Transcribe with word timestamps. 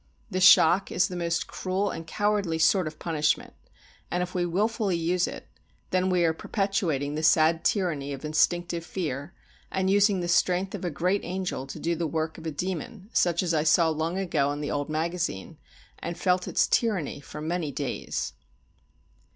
The 0.31 0.41
shock 0.41 0.91
is 0.91 1.09
the 1.09 1.15
most 1.15 1.45
cruel 1.45 1.91
and 1.91 2.07
cowardly 2.07 2.57
sort 2.57 2.87
of 2.87 2.97
punishment, 2.97 3.53
and 4.09 4.23
if 4.23 4.33
we 4.33 4.47
wilfully 4.47 4.97
use 4.97 5.27
it, 5.27 5.47
then 5.91 6.09
we 6.09 6.23
are 6.25 6.33
perpetuating 6.33 7.13
the 7.13 7.21
sad 7.21 7.63
tyranny 7.63 8.11
of 8.11 8.25
instinctive 8.25 8.83
fear, 8.83 9.35
and 9.71 9.91
using 9.91 10.19
the 10.19 10.27
strength 10.27 10.73
of 10.73 10.83
a 10.83 10.89
great 10.89 11.23
angel 11.23 11.67
to 11.67 11.77
do 11.79 11.95
the 11.95 12.07
work 12.07 12.39
of 12.39 12.47
a 12.47 12.51
demon, 12.51 13.11
such 13.13 13.43
as 13.43 13.53
I 13.53 13.61
saw 13.61 13.89
long 13.89 14.17
ago 14.17 14.51
in 14.51 14.59
the 14.59 14.71
old 14.71 14.89
magazine, 14.89 15.59
and 15.99 16.17
felt 16.17 16.47
its 16.47 16.65
tyranny 16.65 17.19
for 17.19 17.39
many 17.39 17.71
days. 17.71 18.33